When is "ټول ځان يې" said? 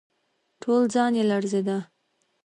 0.61-1.23